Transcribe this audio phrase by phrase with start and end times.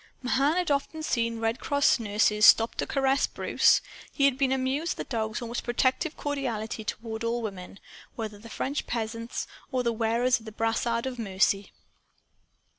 [0.23, 3.81] Mahan had often seen Red Cross nurses stop to caress Bruce.
[4.11, 7.79] He had been amused at the dog's almost protective cordiality toward all women,
[8.15, 11.71] whether the French peasants or the wearers of the brassard of mercy.